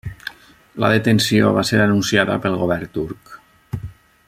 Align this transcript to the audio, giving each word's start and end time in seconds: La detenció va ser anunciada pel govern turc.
La 0.83 0.89
detenció 0.93 1.51
va 1.57 1.65
ser 1.71 1.81
anunciada 1.83 2.39
pel 2.47 2.59
govern 2.63 2.91
turc. 2.97 3.39